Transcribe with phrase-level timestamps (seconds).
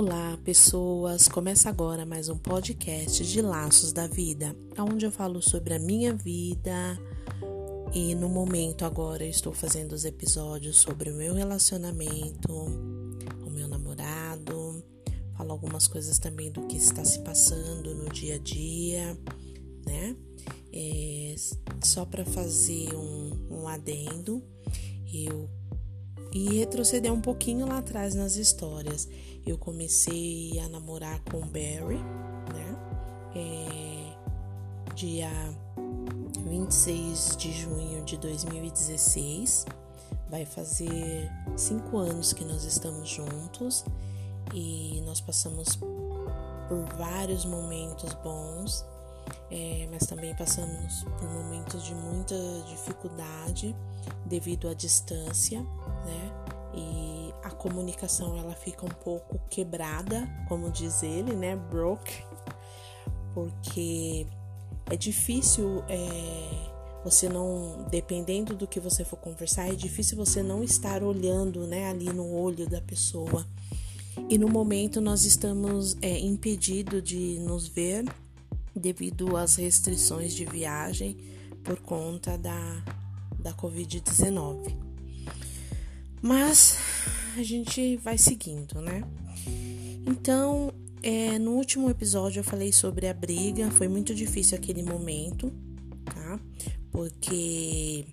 [0.00, 1.26] Olá, pessoas!
[1.26, 6.14] Começa agora mais um podcast de Laços da Vida, onde eu falo sobre a minha
[6.14, 6.96] vida
[7.92, 12.52] e no momento agora eu estou fazendo os episódios sobre o meu relacionamento,
[13.44, 14.84] o meu namorado,
[15.36, 19.18] falo algumas coisas também do que está se passando no dia a dia,
[19.84, 20.16] né?
[20.72, 21.34] É,
[21.82, 24.44] só para fazer um, um adendo,
[25.12, 25.50] eu
[26.32, 29.08] e retroceder um pouquinho lá atrás nas histórias.
[29.46, 31.98] Eu comecei a namorar com Barry,
[32.52, 32.76] né?
[33.34, 35.30] É, dia
[36.48, 39.66] 26 de junho de 2016.
[40.30, 43.84] Vai fazer cinco anos que nós estamos juntos
[44.54, 48.84] e nós passamos por vários momentos bons,
[49.50, 52.34] é, mas também passamos por momentos de muita
[52.68, 53.74] dificuldade
[54.26, 56.32] devido à distância, né?
[56.74, 61.56] E a comunicação ela fica um pouco quebrada, como diz ele, né?
[61.56, 62.22] Broke,
[63.34, 64.26] porque
[64.90, 66.68] é difícil é,
[67.04, 71.88] você não, dependendo do que você for conversar, é difícil você não estar olhando, né,
[71.88, 73.46] ali no olho da pessoa.
[74.28, 78.04] E no momento nós estamos é, impedidos de nos ver
[78.74, 81.16] devido às restrições de viagem
[81.64, 82.84] por conta da,
[83.38, 84.76] da Covid-19.
[86.20, 86.76] Mas
[87.36, 89.04] a gente vai seguindo, né?
[90.06, 95.52] Então, é, no último episódio eu falei sobre a briga, foi muito difícil aquele momento,
[96.04, 96.40] tá?
[96.90, 98.04] Porque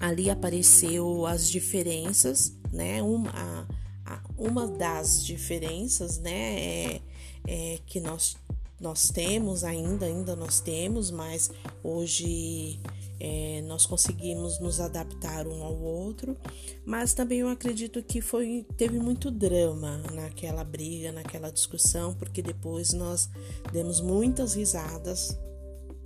[0.00, 3.02] ali apareceu as diferenças, né?
[3.02, 3.66] Uma, a,
[4.06, 6.60] a, uma das diferenças, né?
[6.60, 7.00] É,
[7.46, 8.36] é que nós
[8.80, 11.50] nós temos ainda, ainda nós temos, mas
[11.82, 12.80] hoje
[13.18, 16.36] é, nós conseguimos nos adaptar um ao outro,
[16.84, 22.92] mas também eu acredito que foi teve muito drama naquela briga, naquela discussão, porque depois
[22.92, 23.30] nós
[23.72, 25.38] demos muitas risadas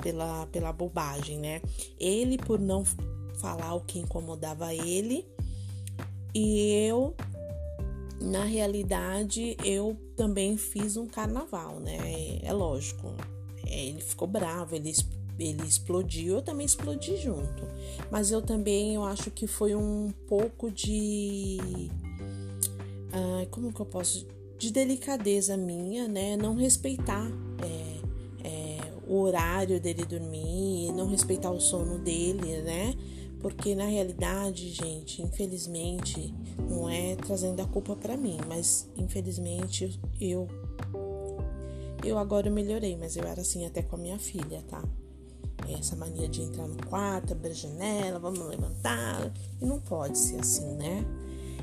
[0.00, 1.60] pela, pela bobagem, né?
[1.98, 2.84] Ele por não
[3.41, 5.26] falar o que incomodava ele
[6.34, 7.16] e eu
[8.20, 12.38] na realidade eu também fiz um carnaval, né?
[12.42, 13.14] É lógico.
[13.66, 14.92] Ele ficou bravo, ele
[15.41, 17.66] ele explodiu, eu também explodi junto.
[18.10, 21.59] Mas eu também, eu acho que foi um pouco de.
[23.12, 24.26] Ah, como que eu posso.
[24.59, 26.36] De delicadeza minha, né?
[26.36, 27.26] Não respeitar
[27.62, 32.94] é, é, o horário dele dormir, não respeitar o sono dele, né?
[33.41, 36.34] Porque na realidade, gente, infelizmente,
[36.69, 40.48] não é trazendo a culpa para mim, mas infelizmente eu
[42.03, 44.82] eu agora melhorei, mas eu era assim até com a minha filha, tá?
[45.69, 49.32] essa mania de entrar no quarto, abrir a janela, vamos levantar.
[49.60, 51.04] E não pode ser assim, né?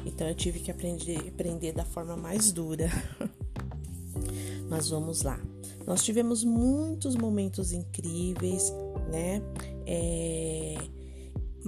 [0.05, 2.89] Então eu tive que aprender, aprender da forma mais dura.
[4.69, 5.39] Mas vamos lá.
[5.85, 8.71] Nós tivemos muitos momentos incríveis,
[9.09, 9.41] né?
[9.85, 10.75] É,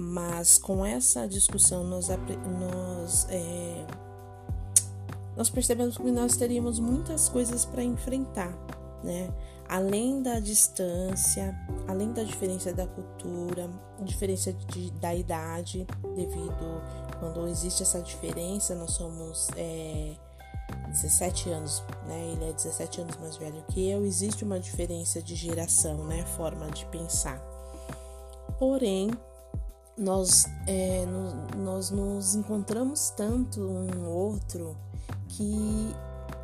[0.00, 3.86] mas com essa discussão nós, nós, é,
[5.36, 8.56] nós percebemos que nós teríamos muitas coisas para enfrentar,
[9.04, 9.30] né?
[9.68, 11.54] além da distância,
[11.86, 13.68] além da diferença da cultura,
[14.02, 15.86] diferença de, da idade,
[16.16, 16.82] devido
[17.18, 20.14] quando existe essa diferença, nós somos é,
[20.88, 22.32] 17 anos, né?
[22.32, 26.24] Ele é 17 anos mais velho que eu, existe uma diferença de geração, né?
[26.36, 27.38] Forma de pensar.
[28.58, 29.10] Porém,
[30.00, 34.74] nós, é, no, nós nos encontramos tanto um outro
[35.28, 35.94] que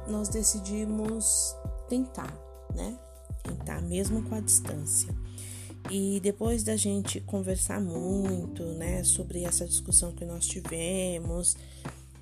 [0.07, 1.57] nós decidimos
[1.89, 2.33] tentar,
[2.75, 2.97] né?
[3.43, 5.15] tentar, mesmo com a distância.
[5.91, 11.57] E depois da gente conversar muito, né, sobre essa discussão que nós tivemos,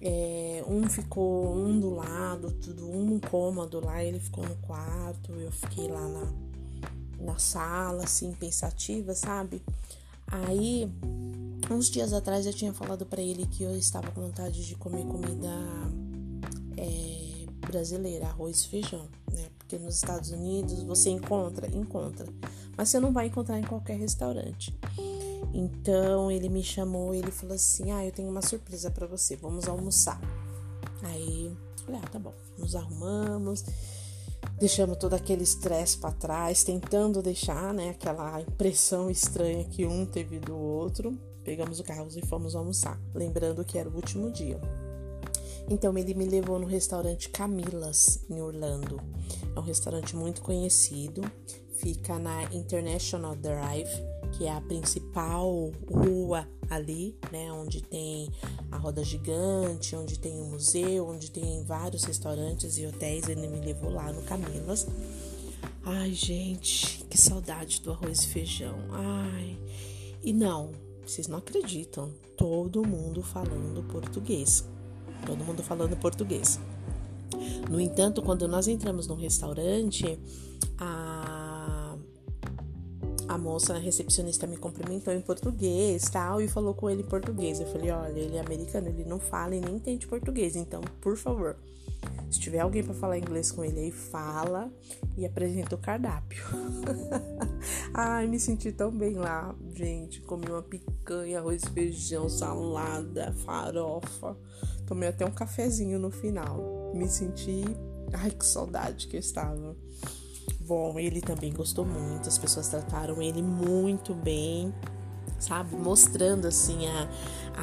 [0.00, 5.50] é, um ficou um do lado, tudo um cômodo lá, ele ficou no quarto, eu
[5.50, 6.32] fiquei lá na,
[7.20, 9.62] na sala, assim, pensativa, sabe?
[10.34, 10.90] Aí,
[11.70, 15.04] uns dias atrás eu tinha falado para ele que eu estava com vontade de comer
[15.04, 15.48] comida
[16.76, 19.46] é, brasileira, arroz e feijão, né?
[19.56, 22.26] Porque nos Estados Unidos você encontra, encontra,
[22.76, 24.76] mas você não vai encontrar em qualquer restaurante.
[25.52, 29.69] Então ele me chamou, ele falou assim: "Ah, eu tenho uma surpresa para você, vamos
[29.69, 30.20] almoçar".
[31.04, 31.56] Aí,
[31.87, 32.34] falei: "Ah, tá bom".
[32.58, 33.64] Nos arrumamos,
[34.58, 40.38] deixamos todo aquele estresse para trás, tentando deixar, né, aquela impressão estranha que um teve
[40.38, 41.19] do outro.
[41.43, 44.58] Pegamos o carro e fomos almoçar, lembrando que era o último dia.
[45.69, 49.00] Então ele me levou no restaurante Camilas, em Orlando.
[49.55, 51.23] É um restaurante muito conhecido,
[51.76, 53.90] fica na International Drive,
[54.36, 57.52] que é a principal rua ali, né?
[57.52, 58.31] Onde tem
[58.70, 63.28] a roda gigante, onde tem o um museu, onde tem vários restaurantes e hotéis.
[63.28, 64.86] Ele me levou lá no Camilas.
[65.84, 68.76] Ai, gente, que saudade do arroz e feijão.
[68.90, 69.58] Ai.
[70.22, 70.70] E não,
[71.06, 72.10] vocês não acreditam.
[72.37, 74.64] Todo mundo falando português.
[75.25, 76.58] Todo mundo falando português.
[77.70, 80.19] No entanto, quando nós entramos no restaurante,
[83.34, 87.58] a moça recepcionista me cumprimentou em português tal e falou com ele em português.
[87.58, 91.16] Eu falei: olha, ele é americano, ele não fala e nem entende português, então, por
[91.16, 91.56] favor.
[92.31, 94.72] Se tiver alguém para falar inglês com ele aí, fala
[95.16, 96.44] e apresenta o cardápio.
[97.92, 100.20] Ai, me senti tão bem lá, gente.
[100.20, 104.37] Comi uma picanha, arroz, feijão, salada, farofa.
[104.87, 106.92] Tomei até um cafezinho no final.
[106.94, 107.64] Me senti.
[108.12, 109.76] Ai, que saudade que eu estava.
[110.66, 114.72] Bom, ele também gostou muito, as pessoas trataram ele muito bem,
[115.38, 115.76] sabe?
[115.76, 117.08] Mostrando assim a,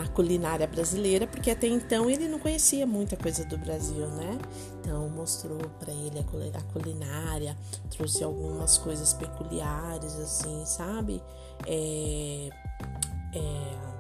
[0.03, 4.37] a culinária brasileira, porque até então ele não conhecia muita coisa do Brasil, né?
[4.79, 7.57] Então mostrou para ele a, culinária,
[7.89, 11.23] trouxe algumas coisas peculiares, assim, sabe?
[11.65, 12.49] É,
[13.33, 13.90] é,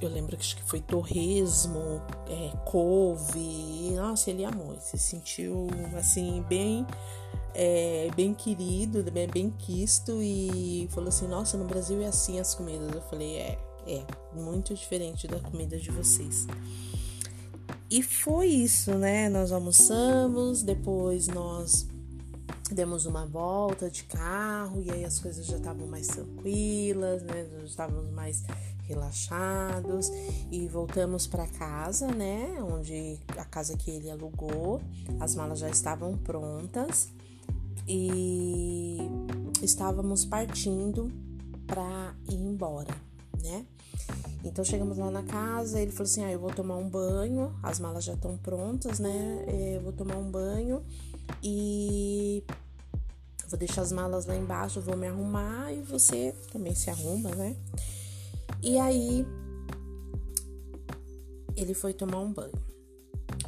[0.00, 3.92] eu lembro que acho que foi torresmo, é, couve.
[3.94, 4.72] Nossa, ele amou.
[4.72, 6.86] Ele se sentiu assim, bem.
[7.52, 12.54] É, bem querido, bem, bem quisto e falou assim: Nossa, no Brasil é assim as
[12.54, 12.94] comidas.
[12.94, 14.04] Eu falei: É, é,
[14.34, 16.46] muito diferente da comida de vocês.
[17.90, 19.28] E foi isso, né?
[19.28, 21.88] Nós almoçamos, depois nós
[22.70, 27.48] demos uma volta de carro e aí as coisas já estavam mais tranquilas, né?
[27.58, 28.44] Nós estávamos mais
[28.90, 30.10] relaxados
[30.50, 32.58] e voltamos para casa, né?
[32.62, 34.80] Onde a casa que ele alugou,
[35.18, 37.08] as malas já estavam prontas
[37.86, 38.98] e
[39.62, 41.10] estávamos partindo
[41.66, 42.94] para ir embora,
[43.42, 43.64] né?
[44.44, 47.78] Então chegamos lá na casa, ele falou assim: "Ah, eu vou tomar um banho, as
[47.78, 49.44] malas já estão prontas, né?
[49.76, 50.82] Eu vou tomar um banho
[51.42, 52.42] e
[53.48, 57.54] vou deixar as malas lá embaixo, vou me arrumar e você também se arruma, né?"
[58.62, 59.26] E aí
[61.56, 62.70] ele foi tomar um banho.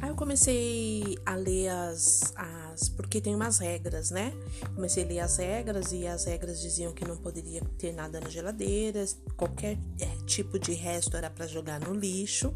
[0.01, 2.89] Aí eu comecei a ler as, as.
[2.89, 4.33] Porque tem umas regras, né?
[4.75, 8.29] Comecei a ler as regras e as regras diziam que não poderia ter nada na
[8.29, 9.05] geladeira,
[9.37, 12.53] qualquer é, tipo de resto era para jogar no lixo.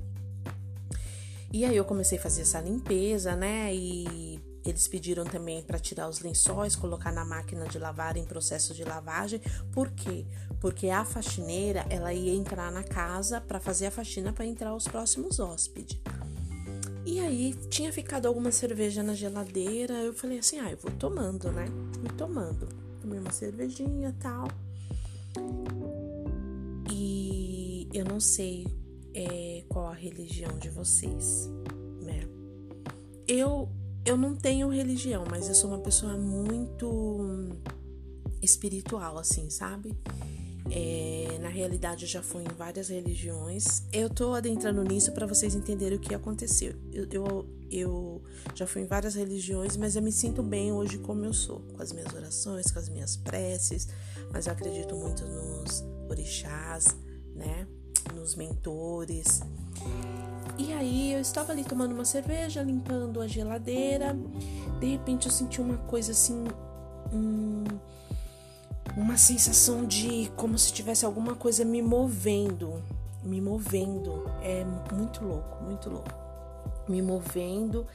[1.52, 3.74] E aí eu comecei a fazer essa limpeza, né?
[3.74, 8.74] E eles pediram também para tirar os lençóis, colocar na máquina de lavar em processo
[8.74, 9.42] de lavagem.
[9.72, 10.26] Por quê?
[10.60, 14.88] Porque a faxineira ela ia entrar na casa para fazer a faxina para entrar os
[14.88, 16.00] próximos hóspedes.
[17.06, 19.94] E aí tinha ficado alguma cerveja na geladeira.
[19.94, 21.66] Eu falei assim: ah, eu vou tomando, né?
[22.02, 22.68] Fui tomando.
[23.02, 24.50] Tomei uma cervejinha tal.
[26.92, 28.68] E eu não sei
[29.14, 31.50] é, qual a religião de vocês,
[32.04, 32.28] né?
[33.26, 33.70] Eu
[34.08, 37.50] eu não tenho religião, mas eu sou uma pessoa muito
[38.42, 39.94] espiritual, assim, sabe?
[40.72, 43.84] É, na realidade, eu já fui em várias religiões.
[43.92, 46.74] Eu tô adentrando nisso para vocês entenderem o que aconteceu.
[46.94, 48.24] Eu, eu, eu,
[48.56, 51.84] já fui em várias religiões, mas eu me sinto bem hoje como eu sou, com
[51.84, 53.90] as minhas orações, com as minhas preces.
[54.32, 56.86] Mas eu acredito muito nos orixás,
[57.36, 57.68] né?
[58.16, 59.42] Nos mentores.
[60.58, 64.18] E aí eu estava ali tomando uma cerveja, limpando a geladeira.
[64.80, 66.46] De repente eu senti uma coisa assim,
[67.14, 67.64] um,
[68.96, 72.82] uma sensação de como se tivesse alguma coisa me movendo,
[73.24, 74.26] me movendo.
[74.42, 76.14] É muito louco, muito louco.
[76.90, 77.86] Me movendo.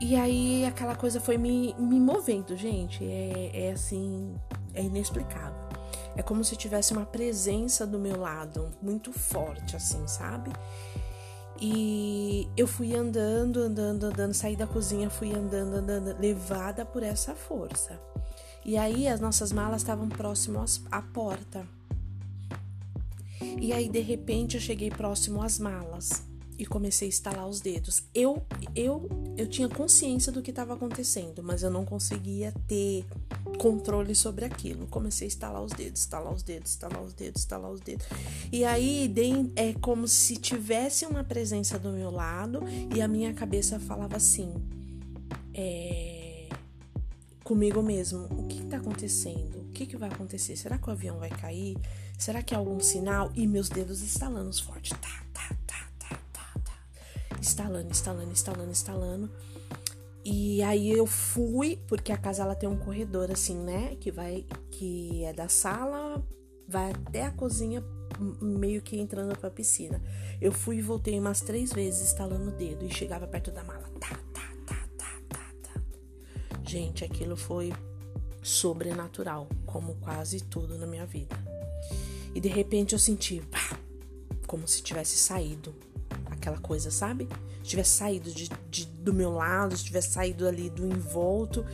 [0.00, 3.04] E aí aquela coisa foi me, me movendo, gente.
[3.04, 4.34] É, é assim,
[4.72, 5.60] é inexplicável.
[6.14, 10.52] É como se tivesse uma presença do meu lado muito forte, assim, sabe?
[11.64, 17.36] E eu fui andando, andando, andando, saí da cozinha, fui andando, andando, levada por essa
[17.36, 18.00] força.
[18.64, 21.64] E aí as nossas malas estavam próximas à porta.
[23.60, 28.04] E aí de repente eu cheguei próximo às malas e comecei a estalar os dedos.
[28.14, 28.42] Eu
[28.74, 33.04] eu eu tinha consciência do que estava acontecendo, mas eu não conseguia ter
[33.58, 34.86] controle sobre aquilo.
[34.86, 38.06] Comecei a estalar os dedos, estalar os dedos, estalar os dedos, estalar os dedos.
[38.50, 39.12] E aí
[39.56, 42.60] é como se tivesse uma presença do meu lado
[42.94, 44.52] e a minha cabeça falava assim:
[45.54, 46.48] é,
[47.42, 49.60] comigo mesmo, o que está acontecendo?
[49.60, 50.56] O que, que vai acontecer?
[50.56, 51.76] Será que o avião vai cair?
[52.18, 53.32] Será que é algum sinal?
[53.34, 54.94] E meus dedos estalando forte.
[54.94, 55.56] Tá, tá,
[57.42, 59.30] Estalando, estalando, estalando, estalando.
[60.24, 64.46] E aí eu fui, porque a casa ela tem um corredor assim, né, que vai
[64.70, 66.24] que é da sala,
[66.68, 67.82] vai até a cozinha
[68.40, 70.00] meio que entrando pra piscina.
[70.40, 73.88] Eu fui e voltei umas três vezes estalando o dedo e chegava perto da mala.
[73.98, 76.60] Tá, tá, tá, tá, tá, tá.
[76.64, 77.72] Gente, aquilo foi
[78.40, 81.36] sobrenatural, como quase tudo na minha vida.
[82.32, 83.76] E de repente eu senti, pá,
[84.46, 85.74] como se tivesse saído
[86.42, 87.28] aquela coisa, sabe?
[87.62, 91.64] Tivesse saído de, de, do meu lado, tivesse saído ali do envolto.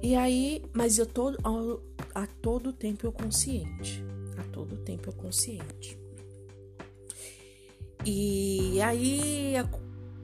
[0.00, 1.36] E aí, mas eu todo
[2.14, 4.02] a, a todo tempo eu consciente,
[4.38, 5.98] a todo tempo eu consciente.
[8.06, 9.54] E aí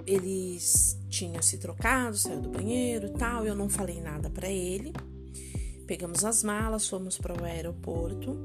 [0.06, 3.44] eles tinham se trocado, saiu do banheiro e tal.
[3.44, 4.94] Eu não falei nada para ele.
[5.87, 8.37] Pegamos as malas, fomos para o aeroporto.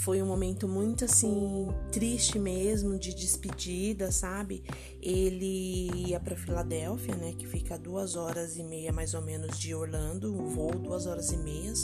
[0.00, 4.64] Foi um momento muito assim triste mesmo de despedida, sabe?
[4.98, 9.74] Ele ia para Filadélfia, né, que fica duas horas e meia mais ou menos de
[9.74, 11.74] Orlando, o voo duas horas e meia,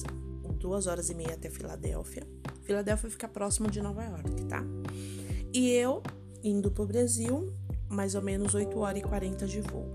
[0.59, 2.23] duas horas e meia até Filadélfia.
[2.63, 4.65] Filadélfia fica próximo de Nova York, tá?
[5.53, 6.03] E eu
[6.43, 7.53] indo pro Brasil,
[7.87, 9.87] mais ou menos 8 horas e 40 de voo.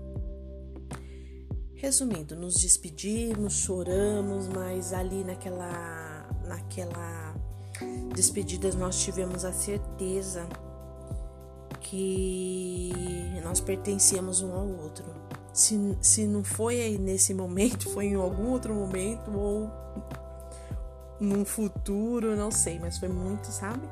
[1.74, 6.12] Resumindo, nos despedimos, choramos, mas ali naquela
[6.46, 7.31] naquela
[8.12, 10.46] despedida nós tivemos a certeza
[11.80, 12.92] que
[13.42, 15.04] nós pertencíamos um ao outro.
[15.52, 19.70] Se, se não foi aí nesse momento, foi em algum outro momento ou
[21.20, 23.86] num futuro, não sei, mas foi muito, sabe?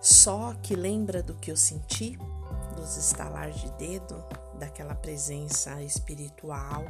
[0.00, 2.18] Só que lembra do que eu senti,
[2.76, 4.22] dos estalar de dedo,
[4.58, 6.84] daquela presença espiritual,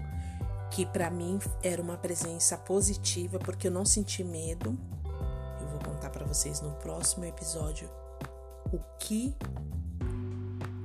[0.70, 4.76] que para mim era uma presença positiva, porque eu não senti medo.
[5.72, 7.88] Vou contar para vocês no próximo episódio
[8.72, 9.34] o que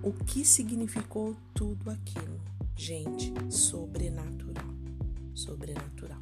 [0.01, 2.39] o que significou tudo aquilo.
[2.75, 4.65] Gente, sobrenatural.
[5.34, 6.22] Sobrenatural.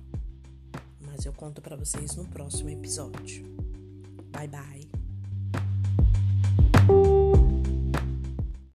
[0.99, 3.45] Mas eu conto para vocês no próximo episódio.
[4.31, 4.84] Bye bye.